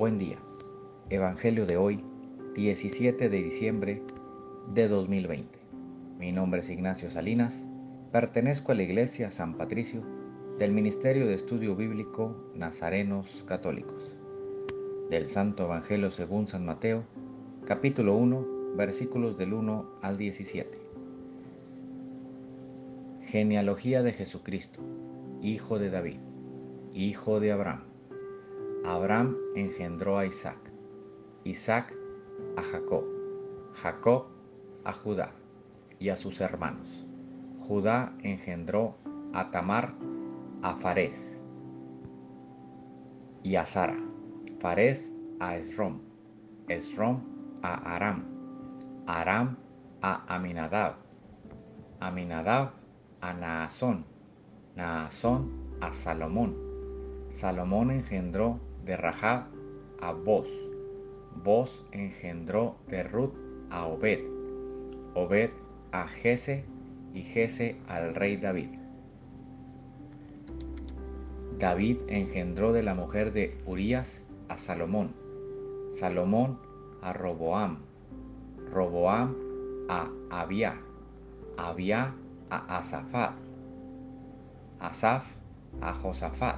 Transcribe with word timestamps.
Buen 0.00 0.16
día. 0.16 0.38
Evangelio 1.10 1.66
de 1.66 1.76
hoy, 1.76 2.02
17 2.54 3.28
de 3.28 3.42
diciembre 3.42 4.02
de 4.72 4.88
2020. 4.88 5.58
Mi 6.18 6.32
nombre 6.32 6.60
es 6.60 6.70
Ignacio 6.70 7.10
Salinas, 7.10 7.66
pertenezco 8.10 8.72
a 8.72 8.76
la 8.76 8.82
Iglesia 8.82 9.30
San 9.30 9.58
Patricio 9.58 10.00
del 10.58 10.72
Ministerio 10.72 11.26
de 11.26 11.34
Estudio 11.34 11.76
Bíblico 11.76 12.34
Nazarenos 12.54 13.44
Católicos. 13.46 14.16
Del 15.10 15.28
Santo 15.28 15.64
Evangelio 15.64 16.10
según 16.10 16.46
San 16.46 16.64
Mateo, 16.64 17.04
capítulo 17.66 18.16
1, 18.16 18.76
versículos 18.76 19.36
del 19.36 19.52
1 19.52 19.98
al 20.00 20.16
17. 20.16 20.78
Genealogía 23.24 24.02
de 24.02 24.12
Jesucristo, 24.12 24.80
hijo 25.42 25.78
de 25.78 25.90
David, 25.90 26.20
hijo 26.94 27.38
de 27.38 27.52
Abraham. 27.52 27.89
Abraham 28.84 29.36
engendró 29.54 30.18
a 30.18 30.24
Isaac, 30.24 30.58
Isaac 31.44 31.94
a 32.56 32.62
Jacob, 32.62 33.04
Jacob 33.74 34.26
a 34.84 34.92
Judá 34.92 35.32
y 35.98 36.08
a 36.08 36.16
sus 36.16 36.40
hermanos. 36.40 37.06
Judá 37.60 38.14
engendró 38.22 38.96
a 39.34 39.50
Tamar, 39.50 39.92
a 40.62 40.74
Fares 40.74 41.38
y 43.42 43.56
a 43.56 43.66
Sara, 43.66 43.96
Fares 44.60 45.12
a 45.40 45.56
Esrom, 45.56 46.00
Esrom 46.68 47.20
a 47.62 47.96
Aram, 47.96 48.24
Aram 49.06 49.56
a 50.00 50.34
Aminadab, 50.34 50.94
Aminadab 52.00 52.72
a 53.20 53.34
Naasón, 53.34 54.06
Naasón 54.74 55.76
a 55.80 55.92
Salomón, 55.92 56.56
Salomón 57.28 57.90
engendró 57.90 58.69
de 58.84 58.96
Rahab 58.96 59.46
a 60.00 60.12
Boz, 60.12 60.48
Boz 61.44 61.84
engendró 61.92 62.76
de 62.88 63.02
Ruth 63.02 63.34
a 63.70 63.86
Obed, 63.86 64.24
Obed 65.14 65.50
a 65.92 66.06
Jese 66.06 66.64
y 67.14 67.22
Jese 67.22 67.76
al 67.88 68.14
rey 68.14 68.36
David. 68.36 68.70
David 71.58 72.02
engendró 72.08 72.72
de 72.72 72.82
la 72.82 72.94
mujer 72.94 73.32
de 73.32 73.60
Urías 73.66 74.24
a 74.48 74.56
Salomón, 74.56 75.14
Salomón 75.90 76.58
a 77.02 77.12
Roboam, 77.12 77.78
Roboam 78.72 79.36
a 79.88 80.08
Abia, 80.30 80.80
Abia 81.56 82.14
a 82.48 82.78
Asafat, 82.78 83.34
Asaf 84.78 85.26
a 85.82 85.92
Josafat, 85.92 86.56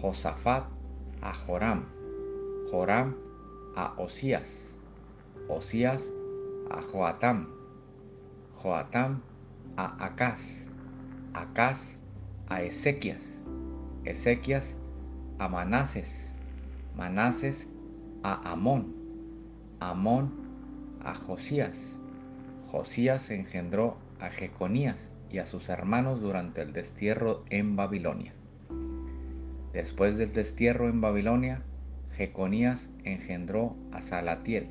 Josafat 0.00 0.79
a 1.22 1.32
Joram, 1.32 1.84
Joram 2.70 3.14
a 3.76 3.94
Osías, 3.98 4.76
Osías 5.48 6.10
a 6.70 6.80
Joatam, 6.82 7.48
Joatam 8.54 9.22
a 9.76 10.04
Acaz, 10.04 10.68
Acaz 11.34 11.98
a 12.48 12.62
Ezequias, 12.62 13.40
Ezequias 14.04 14.76
a 15.38 15.48
Manases, 15.48 16.34
Manases 16.96 17.70
a 18.22 18.52
Amón, 18.52 18.94
Amón 19.80 20.32
a 21.04 21.14
Josías, 21.14 21.96
Josías 22.70 23.30
engendró 23.30 23.96
a 24.20 24.30
Jeconías 24.30 25.10
y 25.30 25.38
a 25.38 25.46
sus 25.46 25.68
hermanos 25.68 26.20
durante 26.20 26.62
el 26.62 26.72
destierro 26.72 27.44
en 27.50 27.76
Babilonia. 27.76 28.34
Después 29.72 30.16
del 30.16 30.32
destierro 30.32 30.88
en 30.88 31.00
Babilonia, 31.00 31.62
Jeconías 32.16 32.90
engendró 33.04 33.76
a 33.92 34.02
Salatiel, 34.02 34.66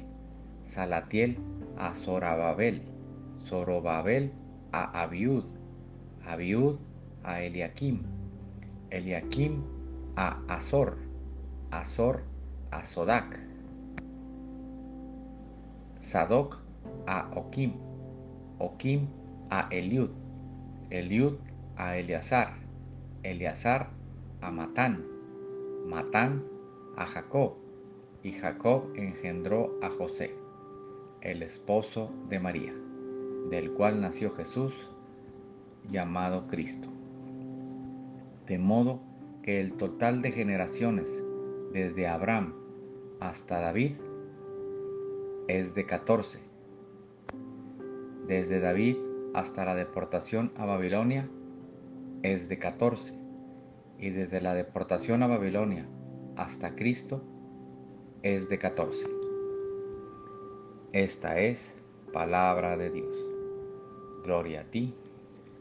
Salatiel 0.63 1.37
a 1.77 1.95
Zorobabel, 1.95 2.81
Zorobabel 3.45 4.33
a 4.73 5.01
Abiud, 5.01 5.45
Abiud 6.25 6.79
a 7.23 7.41
Eliakim, 7.41 8.01
Eliakim 8.89 9.63
a 10.17 10.41
Azor, 10.49 10.97
Azor 11.71 12.23
a 12.71 12.83
Sodac, 12.83 13.39
Sadoc 15.99 16.57
a 17.07 17.29
Okim, 17.35 17.73
Okim 18.59 19.07
a 19.49 19.69
Eliud, 19.71 20.11
Eliud 20.89 21.39
a 21.77 21.95
Eleazar, 21.95 22.53
Eleazar 23.23 23.98
a 24.41 24.51
Matán, 24.51 25.05
Matán 25.85 26.43
a 26.95 27.05
Jacob, 27.05 27.55
y 28.23 28.31
Jacob 28.31 28.91
engendró 28.95 29.77
a 29.81 29.89
José, 29.89 30.35
el 31.21 31.43
esposo 31.43 32.11
de 32.29 32.39
María, 32.39 32.73
del 33.49 33.71
cual 33.73 34.01
nació 34.01 34.31
Jesús, 34.31 34.89
llamado 35.89 36.47
Cristo. 36.47 36.87
De 38.45 38.57
modo 38.59 39.01
que 39.41 39.61
el 39.61 39.73
total 39.73 40.21
de 40.21 40.31
generaciones 40.31 41.23
desde 41.71 42.07
Abraham 42.07 42.53
hasta 43.19 43.59
David 43.59 43.93
es 45.47 45.75
de 45.75 45.85
14. 45.85 46.39
Desde 48.27 48.59
David 48.59 48.97
hasta 49.33 49.65
la 49.65 49.75
deportación 49.75 50.51
a 50.55 50.65
Babilonia 50.65 51.29
es 52.21 52.49
de 52.49 52.59
14 52.59 53.28
y 53.99 54.09
desde 54.09 54.41
la 54.41 54.53
deportación 54.53 55.23
a 55.23 55.27
Babilonia 55.27 55.85
hasta 56.35 56.75
Cristo 56.75 57.21
es 58.23 58.49
de 58.49 58.57
14. 58.57 59.05
Esta 60.93 61.39
es 61.39 61.75
palabra 62.13 62.77
de 62.77 62.89
Dios. 62.89 63.15
Gloria 64.23 64.61
a 64.61 64.63
ti, 64.63 64.95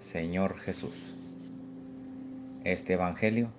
Señor 0.00 0.56
Jesús. 0.58 1.16
Este 2.64 2.94
Evangelio 2.94 3.50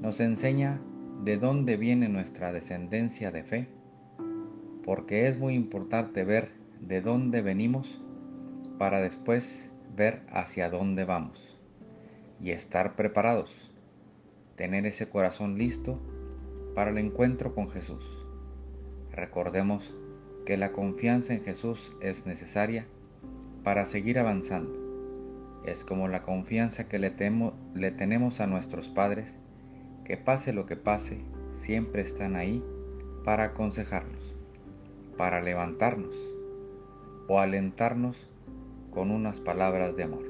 nos 0.00 0.20
enseña 0.20 0.80
de 1.24 1.36
dónde 1.36 1.76
viene 1.76 2.08
nuestra 2.08 2.52
descendencia 2.52 3.30
de 3.30 3.42
fe, 3.42 3.68
porque 4.84 5.28
es 5.28 5.38
muy 5.38 5.54
importante 5.54 6.24
ver 6.24 6.50
de 6.80 7.00
dónde 7.00 7.42
venimos 7.42 8.00
para 8.78 9.00
después 9.00 9.72
ver 9.96 10.22
hacia 10.30 10.70
dónde 10.70 11.04
vamos 11.04 11.58
y 12.40 12.50
estar 12.50 12.94
preparados, 12.94 13.68
tener 14.58 14.86
ese 14.86 15.08
corazón 15.08 15.56
listo 15.56 16.00
para 16.74 16.90
el 16.90 16.98
encuentro 16.98 17.54
con 17.54 17.70
Jesús. 17.70 18.04
Recordemos 19.12 19.94
que 20.44 20.56
la 20.56 20.72
confianza 20.72 21.32
en 21.32 21.42
Jesús 21.42 21.92
es 22.02 22.26
necesaria 22.26 22.84
para 23.62 23.86
seguir 23.86 24.18
avanzando. 24.18 24.74
Es 25.64 25.84
como 25.84 26.08
la 26.08 26.22
confianza 26.22 26.88
que 26.88 26.98
le, 26.98 27.10
tenemos 27.10 28.40
a 28.40 28.48
nuestros 28.48 28.88
padres, 28.88 29.38
que 30.04 30.16
pase 30.16 30.52
lo 30.52 30.66
que 30.66 30.76
pase, 30.76 31.20
siempre 31.52 32.02
están 32.02 32.34
ahí 32.34 32.62
para 33.24 33.44
aconsejarnos, 33.44 34.34
para 35.16 35.40
levantarnos 35.40 36.16
o 37.28 37.38
alentarnos 37.38 38.28
con 38.90 39.12
unas 39.12 39.40
palabras 39.40 39.94
de 39.94 40.02
amor. 40.02 40.24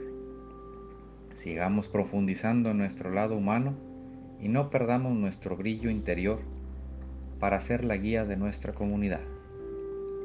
Sigamos 1.35 1.89
profundizando 1.89 2.71
en 2.71 2.79
nuestro 2.79 3.11
lado 3.11 3.35
humano 3.35 3.88
y 4.41 4.49
no 4.49 4.71
perdamos 4.71 5.17
nuestro 5.17 5.57
brillo 5.57 5.91
interior 5.91 6.39
para 7.41 7.61
ser 7.61 7.85
la 7.85 7.97
guía 7.97 8.25
de 8.25 8.37
nuestra 8.37 8.73
comunidad. 8.73 9.21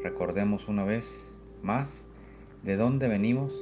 Recordemos 0.03 0.67
una 0.67 0.83
vez 0.83 1.27
más 1.61 2.05
de 2.63 2.75
dónde 2.75 3.07
venimos 3.07 3.53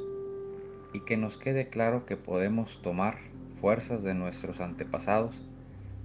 y 0.93 1.01
que 1.01 1.17
nos 1.17 1.37
quede 1.37 1.69
claro 1.69 2.05
que 2.05 2.17
podemos 2.17 2.81
tomar 2.81 3.17
fuerzas 3.59 4.03
de 4.03 4.13
nuestros 4.13 4.59
antepasados 4.59 5.47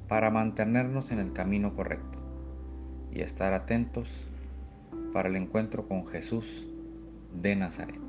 para 0.09 0.31
mantenernos 0.31 1.11
en 1.11 1.19
el 1.19 1.32
camino 1.32 1.75
correcto 1.75 2.19
y 3.12 3.23
estar 3.23 3.53
atentos 3.55 4.26
para 5.12 5.29
el 5.29 5.37
encuentro 5.37 5.88
con 5.88 6.06
Jesús 6.06 6.67
de 7.41 7.56
Nazaret. 7.56 8.00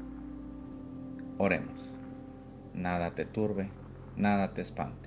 Oremos. 1.38 1.90
Nada 2.74 3.16
te 3.16 3.26
turbe, 3.26 3.70
nada 4.16 4.54
te 4.54 4.62
espante, 4.62 5.07